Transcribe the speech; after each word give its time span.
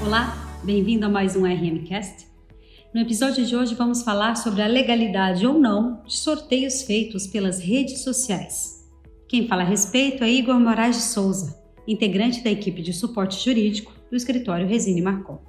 Olá, 0.00 0.60
bem-vindo 0.62 1.04
a 1.04 1.08
mais 1.08 1.34
um 1.34 1.44
RMcast. 1.44 2.28
No 2.94 3.00
episódio 3.00 3.44
de 3.44 3.56
hoje 3.56 3.74
vamos 3.74 4.02
falar 4.02 4.36
sobre 4.36 4.62
a 4.62 4.66
legalidade 4.68 5.44
ou 5.44 5.58
não 5.58 6.02
de 6.04 6.16
sorteios 6.16 6.82
feitos 6.82 7.26
pelas 7.26 7.58
redes 7.58 8.04
sociais. 8.04 8.88
Quem 9.26 9.48
fala 9.48 9.62
a 9.62 9.66
respeito 9.66 10.22
é 10.22 10.30
Igor 10.30 10.58
Moraes 10.58 10.96
de 10.96 11.02
Souza, 11.02 11.60
integrante 11.86 12.44
da 12.44 12.50
equipe 12.50 12.80
de 12.80 12.92
suporte 12.92 13.44
jurídico 13.44 13.92
do 14.08 14.16
escritório 14.16 14.68
Resine 14.68 15.02
Marcon. 15.02 15.42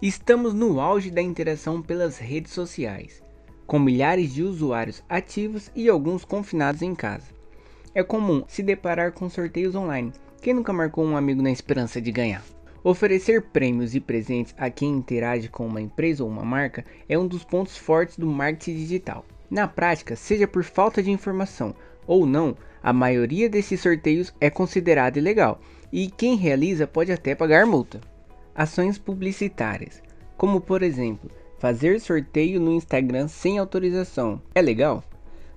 Estamos 0.00 0.54
no 0.54 0.80
auge 0.80 1.10
da 1.10 1.20
interação 1.20 1.82
pelas 1.82 2.16
redes 2.16 2.52
sociais, 2.52 3.22
com 3.66 3.78
milhares 3.78 4.32
de 4.32 4.42
usuários 4.42 5.02
ativos 5.06 5.70
e 5.76 5.86
alguns 5.86 6.24
confinados 6.24 6.80
em 6.80 6.94
casa. 6.94 7.28
É 7.94 8.02
comum 8.02 8.42
se 8.48 8.62
deparar 8.62 9.12
com 9.12 9.28
sorteios 9.28 9.74
online. 9.74 10.12
Quem 10.40 10.54
nunca 10.54 10.72
marcou 10.72 11.04
um 11.04 11.16
amigo 11.16 11.42
na 11.42 11.50
esperança 11.50 12.00
de 12.00 12.10
ganhar? 12.10 12.55
Oferecer 12.86 13.42
prêmios 13.42 13.96
e 13.96 14.00
presentes 14.00 14.54
a 14.56 14.70
quem 14.70 14.92
interage 14.92 15.48
com 15.48 15.66
uma 15.66 15.80
empresa 15.80 16.22
ou 16.22 16.30
uma 16.30 16.44
marca 16.44 16.84
é 17.08 17.18
um 17.18 17.26
dos 17.26 17.42
pontos 17.42 17.76
fortes 17.76 18.16
do 18.16 18.28
marketing 18.28 18.76
digital. 18.76 19.26
Na 19.50 19.66
prática, 19.66 20.14
seja 20.14 20.46
por 20.46 20.62
falta 20.62 21.02
de 21.02 21.10
informação 21.10 21.74
ou 22.06 22.24
não, 22.24 22.56
a 22.80 22.92
maioria 22.92 23.50
desses 23.50 23.80
sorteios 23.80 24.32
é 24.40 24.48
considerada 24.48 25.18
ilegal 25.18 25.60
e 25.92 26.08
quem 26.08 26.36
realiza 26.36 26.86
pode 26.86 27.10
até 27.10 27.34
pagar 27.34 27.66
multa. 27.66 28.00
Ações 28.54 28.98
publicitárias, 28.98 30.00
como 30.36 30.60
por 30.60 30.80
exemplo, 30.80 31.28
fazer 31.58 31.98
sorteio 31.98 32.60
no 32.60 32.72
Instagram 32.72 33.26
sem 33.26 33.58
autorização, 33.58 34.40
é 34.54 34.62
legal? 34.62 35.02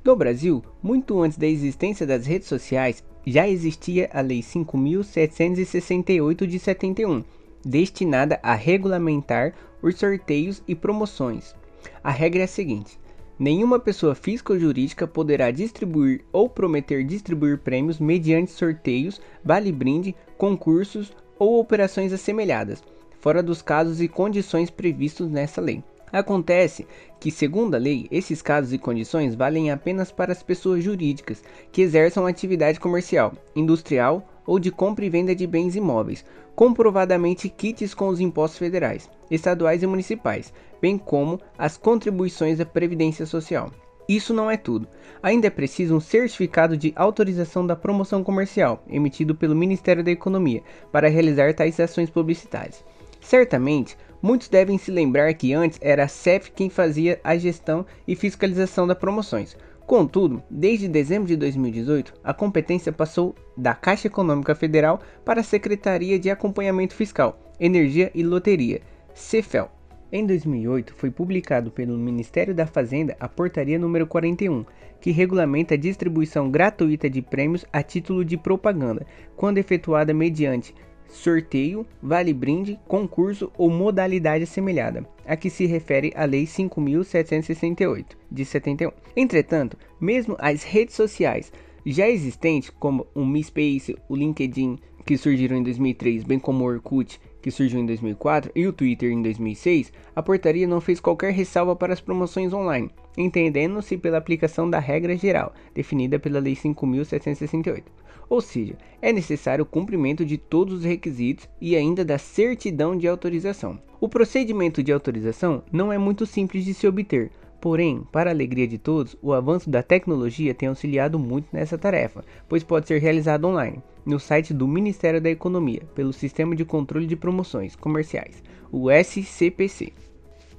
No 0.03 0.15
Brasil, 0.15 0.63
muito 0.81 1.21
antes 1.21 1.37
da 1.37 1.45
existência 1.45 2.07
das 2.07 2.25
redes 2.25 2.47
sociais, 2.47 3.03
já 3.25 3.47
existia 3.47 4.09
a 4.13 4.21
Lei 4.21 4.41
5.768 4.41 6.45
de 6.45 6.59
71, 6.59 7.23
destinada 7.63 8.39
a 8.41 8.53
regulamentar 8.53 9.53
os 9.81 9.95
sorteios 9.95 10.61
e 10.67 10.75
promoções. 10.75 11.55
A 12.03 12.11
regra 12.11 12.41
é 12.41 12.45
a 12.45 12.47
seguinte: 12.47 12.99
nenhuma 13.37 13.79
pessoa 13.79 14.15
física 14.15 14.53
ou 14.53 14.59
jurídica 14.59 15.07
poderá 15.07 15.51
distribuir 15.51 16.23
ou 16.31 16.49
prometer 16.49 17.03
distribuir 17.03 17.59
prêmios 17.59 17.99
mediante 17.99 18.51
sorteios, 18.51 19.21
vale-brinde, 19.43 20.15
concursos 20.37 21.13
ou 21.37 21.59
operações 21.59 22.11
assemelhadas, 22.11 22.83
fora 23.19 23.41
dos 23.41 23.61
casos 23.61 24.01
e 24.01 24.07
condições 24.07 24.69
previstos 24.69 25.29
nessa 25.29 25.61
lei. 25.61 25.83
Acontece 26.11 26.87
que, 27.19 27.31
segundo 27.31 27.75
a 27.75 27.77
lei, 27.77 28.07
esses 28.09 28.41
casos 28.41 28.73
e 28.73 28.77
condições 28.77 29.35
valem 29.35 29.71
apenas 29.71 30.11
para 30.11 30.31
as 30.31 30.41
pessoas 30.41 30.83
jurídicas 30.83 31.43
que 31.71 31.81
exerçam 31.81 32.25
atividade 32.25 32.79
comercial, 32.79 33.33
industrial 33.55 34.27
ou 34.45 34.57
de 34.59 34.71
compra 34.71 35.05
e 35.05 35.09
venda 35.09 35.35
de 35.35 35.45
bens 35.45 35.75
imóveis, 35.75 36.25
comprovadamente 36.55 37.47
quites 37.47 37.93
com 37.93 38.07
os 38.07 38.19
impostos 38.19 38.59
federais, 38.59 39.09
estaduais 39.29 39.83
e 39.83 39.87
municipais, 39.87 40.53
bem 40.81 40.97
como 40.97 41.39
as 41.57 41.77
contribuições 41.77 42.57
da 42.57 42.65
Previdência 42.65 43.25
Social. 43.25 43.71
Isso 44.09 44.33
não 44.33 44.49
é 44.49 44.57
tudo. 44.57 44.87
Ainda 45.21 45.45
é 45.45 45.51
preciso 45.51 45.95
um 45.95 45.99
certificado 45.99 46.75
de 46.75 46.91
autorização 46.95 47.67
da 47.67 47.75
promoção 47.75 48.23
comercial, 48.23 48.83
emitido 48.89 49.35
pelo 49.35 49.55
Ministério 49.55 50.03
da 50.03 50.09
Economia, 50.09 50.63
para 50.91 51.07
realizar 51.07 51.53
tais 51.53 51.79
ações 51.79 52.09
publicitárias. 52.09 52.83
Certamente, 53.21 53.95
Muitos 54.21 54.49
devem 54.49 54.77
se 54.77 54.91
lembrar 54.91 55.33
que 55.33 55.53
antes 55.53 55.79
era 55.81 56.03
a 56.03 56.07
CEF 56.07 56.51
quem 56.51 56.69
fazia 56.69 57.19
a 57.23 57.37
gestão 57.37 57.85
e 58.07 58.15
fiscalização 58.15 58.85
das 58.85 58.97
promoções. 58.97 59.55
Contudo, 59.87 60.43
desde 60.51 60.87
dezembro 60.87 61.27
de 61.27 61.35
2018, 61.35 62.13
a 62.23 62.33
competência 62.33 62.91
passou 62.91 63.33
da 63.57 63.73
Caixa 63.73 64.07
Econômica 64.07 64.53
Federal 64.53 64.99
para 65.25 65.39
a 65.39 65.43
Secretaria 65.43 66.19
de 66.19 66.29
Acompanhamento 66.29 66.93
Fiscal, 66.93 67.39
Energia 67.59 68.11
e 68.13 68.21
Loteria, 68.21 68.81
CEFEL. 69.15 69.71
Em 70.11 70.25
2008, 70.25 70.93
foi 70.95 71.09
publicado 71.09 71.71
pelo 71.71 71.97
Ministério 71.97 72.53
da 72.53 72.67
Fazenda 72.67 73.15
a 73.19 73.27
Portaria 73.27 73.79
número 73.79 74.05
41, 74.05 74.65
que 74.99 75.11
regulamenta 75.11 75.75
a 75.75 75.77
distribuição 75.77 76.51
gratuita 76.51 77.09
de 77.09 77.21
prêmios 77.21 77.65
a 77.71 77.81
título 77.81 78.25
de 78.25 78.35
propaganda, 78.35 79.05
quando 79.35 79.59
efetuada 79.59 80.13
mediante 80.13 80.73
sorteio, 81.09 81.85
vale-brinde, 82.01 82.79
concurso 82.87 83.51
ou 83.57 83.69
modalidade 83.69 84.43
assemelhada, 84.43 85.07
a 85.25 85.35
que 85.35 85.49
se 85.49 85.65
refere 85.65 86.13
a 86.15 86.25
Lei 86.25 86.45
5.768, 86.45 88.05
de 88.31 88.45
71. 88.45 88.91
Entretanto, 89.15 89.77
mesmo 89.99 90.35
as 90.39 90.63
redes 90.63 90.95
sociais 90.95 91.51
já 91.85 92.07
existentes, 92.07 92.69
como 92.69 93.07
o 93.15 93.25
MySpace, 93.25 93.95
o 94.07 94.15
LinkedIn, 94.15 94.77
que 95.09 95.17
surgiram 95.17 95.57
em 95.57 95.63
2003, 95.63 96.23
bem 96.23 96.37
como 96.37 96.63
o 96.63 96.67
Orkut, 96.67 97.19
que 97.41 97.49
surgiu 97.49 97.79
em 97.79 97.85
2004, 97.87 98.51
e 98.55 98.67
o 98.67 98.71
Twitter 98.71 99.11
em 99.11 99.23
2006, 99.23 99.91
a 100.15 100.21
portaria 100.21 100.67
não 100.67 100.79
fez 100.79 100.99
qualquer 100.99 101.33
ressalva 101.33 101.75
para 101.75 101.91
as 101.91 101.99
promoções 101.99 102.53
online, 102.53 102.91
entendendo-se 103.17 103.97
pela 103.97 104.19
aplicação 104.19 104.69
da 104.69 104.77
regra 104.77 105.17
geral, 105.17 105.51
definida 105.73 106.19
pela 106.19 106.39
Lei 106.39 106.53
5.768. 106.53 107.85
Ou 108.29 108.39
seja, 108.39 108.77
é 109.01 109.11
necessário 109.11 109.63
o 109.63 109.65
cumprimento 109.65 110.23
de 110.23 110.37
todos 110.37 110.75
os 110.75 110.83
requisitos 110.83 111.49
e 111.59 111.75
ainda 111.75 112.05
da 112.05 112.19
certidão 112.19 112.95
de 112.95 113.07
autorização. 113.07 113.79
O 113.99 114.07
procedimento 114.07 114.83
de 114.83 114.93
autorização 114.93 115.63
não 115.71 115.91
é 115.91 115.97
muito 115.97 116.23
simples 116.27 116.63
de 116.63 116.75
se 116.75 116.87
obter, 116.87 117.31
Porém, 117.61 118.03
para 118.09 118.29
a 118.29 118.33
alegria 118.33 118.65
de 118.65 118.77
todos, 118.77 119.17
o 119.21 119.33
avanço 119.33 119.69
da 119.69 119.83
tecnologia 119.83 120.53
tem 120.53 120.69
auxiliado 120.69 121.19
muito 121.19 121.49
nessa 121.51 121.77
tarefa, 121.77 122.23
pois 122.47 122.63
pode 122.63 122.87
ser 122.87 123.01
realizado 123.01 123.45
online, 123.45 123.83
no 124.05 124.19
site 124.19 124.53
do 124.53 124.67
Ministério 124.67 125.21
da 125.21 125.29
Economia, 125.29 125.81
pelo 125.93 126.13
Sistema 126.13 126.55
de 126.55 126.65
Controle 126.65 127.05
de 127.05 127.15
Promoções 127.15 127.75
Comerciais, 127.75 128.43
o 128.71 128.89
SCPC. 128.91 129.93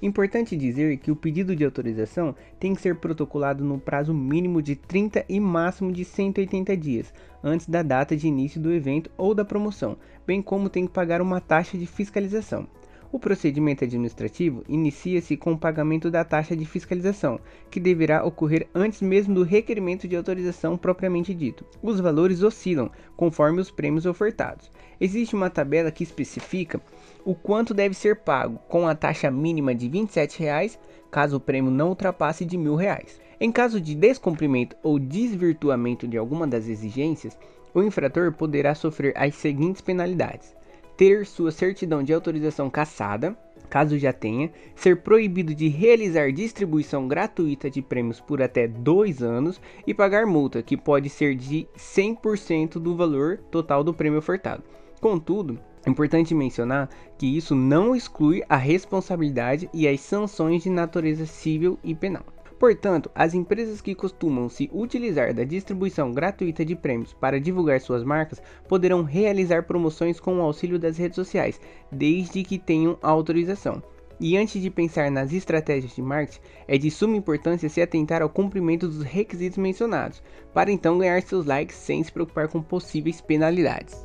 Importante 0.03 0.56
dizer 0.56 0.97
que 0.97 1.11
o 1.11 1.17
pedido 1.17 1.55
de 1.55 1.65
autorização 1.65 2.34
tem 2.59 2.75
que 2.75 2.81
ser 2.81 2.97
protocolado 2.97 3.62
no 3.62 3.78
prazo 3.78 4.15
mínimo 4.15 4.62
de 4.62 4.75
30 4.75 5.27
e 5.28 5.39
máximo 5.39 5.93
de 5.93 6.05
180 6.06 6.75
dias 6.77 7.12
antes 7.45 7.67
da 7.67 7.83
data 7.83 8.17
de 8.17 8.27
início 8.27 8.61
do 8.61 8.73
evento 8.73 9.11
ou 9.17 9.34
da 9.34 9.45
promoção, 9.45 9.99
bem 10.27 10.41
como 10.41 10.71
tem 10.71 10.87
que 10.87 10.93
pagar 10.93 11.21
uma 11.21 11.41
taxa 11.41 11.77
de 11.77 11.87
fiscalização. 11.87 12.67
O 13.12 13.19
procedimento 13.19 13.82
administrativo 13.82 14.62
inicia-se 14.69 15.37
com 15.37 15.53
o 15.53 15.59
pagamento 15.59 16.12
da 16.12 16.25
taxa 16.25 16.54
de 16.56 16.65
fiscalização, 16.65 17.41
que 17.69 17.81
deverá 17.81 18.25
ocorrer 18.25 18.69
antes 18.72 19.03
mesmo 19.03 19.34
do 19.34 19.43
requerimento 19.43 20.06
de 20.06 20.15
autorização 20.15 20.76
propriamente 20.76 21.34
dito. 21.34 21.65
Os 21.82 21.98
valores 21.98 22.43
oscilam 22.43 22.88
conforme 23.16 23.60
os 23.60 23.69
prêmios 23.69 24.06
ofertados. 24.06 24.71
Existe 25.00 25.34
uma 25.34 25.50
tabela 25.50 25.91
que 25.91 26.04
especifica 26.04 26.81
o 27.25 27.34
quanto 27.34 27.75
deve 27.75 27.94
ser 27.97 28.21
pago, 28.21 28.60
com 28.69 28.87
a 28.87 28.94
taxa 28.94 29.28
mínima 29.28 29.75
de 29.75 29.88
27 29.88 30.38
reais, 30.38 30.78
caso 31.10 31.38
o 31.38 31.41
prêmio 31.41 31.71
não 31.71 31.88
ultrapasse 31.88 32.44
de 32.44 32.56
R$ 32.56 32.62
1.000. 32.62 33.19
Em 33.41 33.50
caso 33.50 33.81
de 33.81 33.97
descumprimento 33.97 34.77
ou 34.84 35.00
desvirtuamento 35.00 36.06
de 36.06 36.16
alguma 36.16 36.47
das 36.47 36.69
exigências, 36.69 37.37
o 37.75 37.82
infrator 37.82 38.32
poderá 38.32 38.75
sofrer 38.75 39.12
as 39.16 39.34
seguintes 39.34 39.81
penalidades: 39.81 40.54
ter 41.00 41.25
sua 41.25 41.50
certidão 41.50 42.03
de 42.03 42.12
autorização 42.12 42.69
cassada, 42.69 43.34
caso 43.71 43.99
já 43.99 44.12
tenha, 44.12 44.53
ser 44.77 45.00
proibido 45.00 45.55
de 45.55 45.66
realizar 45.66 46.31
distribuição 46.31 47.09
gratuita 47.09 47.71
de 47.71 47.81
prêmios 47.81 48.21
por 48.21 48.43
até 48.43 48.69
dois 48.69 49.22
anos 49.22 49.59
e 49.87 49.94
pagar 49.94 50.27
multa, 50.27 50.62
que 50.62 50.77
pode 50.77 51.09
ser 51.09 51.34
de 51.34 51.66
100% 51.75 52.72
do 52.72 52.94
valor 52.94 53.39
total 53.50 53.83
do 53.83 53.94
prêmio 53.94 54.19
ofertado. 54.19 54.62
Contudo, 55.00 55.59
é 55.87 55.89
importante 55.89 56.34
mencionar 56.34 56.91
que 57.16 57.34
isso 57.34 57.55
não 57.55 57.97
exclui 57.97 58.43
a 58.47 58.56
responsabilidade 58.56 59.71
e 59.72 59.89
as 59.89 60.00
sanções 60.00 60.62
de 60.62 60.69
natureza 60.69 61.25
civil 61.25 61.78
e 61.83 61.94
penal. 61.94 62.27
Portanto, 62.60 63.10
as 63.15 63.32
empresas 63.32 63.81
que 63.81 63.94
costumam 63.94 64.50
se 64.50 64.69
utilizar 64.71 65.32
da 65.32 65.44
distribuição 65.44 66.12
gratuita 66.12 66.62
de 66.62 66.76
prêmios 66.76 67.15
para 67.15 67.41
divulgar 67.41 67.81
suas 67.81 68.04
marcas 68.04 68.43
poderão 68.69 69.03
realizar 69.03 69.62
promoções 69.62 70.21
com 70.21 70.37
o 70.37 70.43
auxílio 70.43 70.78
das 70.78 70.98
redes 70.98 71.16
sociais, 71.16 71.59
desde 71.91 72.45
que 72.45 72.59
tenham 72.59 72.98
autorização. 73.01 73.83
E 74.21 74.36
antes 74.36 74.60
de 74.60 74.68
pensar 74.68 75.10
nas 75.10 75.33
estratégias 75.33 75.97
de 75.97 76.03
marketing, 76.03 76.41
é 76.68 76.77
de 76.77 76.91
suma 76.91 77.16
importância 77.16 77.66
se 77.71 77.80
atentar 77.80 78.21
ao 78.21 78.28
cumprimento 78.28 78.86
dos 78.86 79.03
requisitos 79.03 79.57
mencionados, 79.57 80.22
para 80.53 80.71
então 80.71 80.98
ganhar 80.98 81.22
seus 81.22 81.47
likes 81.47 81.77
sem 81.77 82.04
se 82.04 82.12
preocupar 82.12 82.47
com 82.48 82.60
possíveis 82.60 83.22
penalidades. 83.22 84.04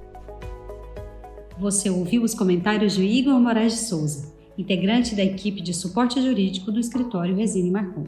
Você 1.60 1.90
ouviu 1.90 2.24
os 2.24 2.34
comentários 2.34 2.94
de 2.94 3.04
Igor 3.04 3.38
Moraes 3.38 3.74
de 3.74 3.80
Souza, 3.80 4.34
integrante 4.58 5.14
da 5.14 5.26
equipe 5.26 5.60
de 5.60 5.74
suporte 5.74 6.22
jurídico 6.22 6.72
do 6.72 6.80
escritório 6.80 7.36
Resine 7.36 7.70
Marcon. 7.70 8.06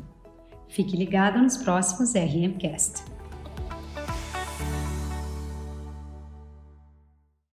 Fique 0.68 0.96
ligado 0.96 1.42
nos 1.42 1.58
próximos 1.58 2.14
RMcast. 2.14 3.17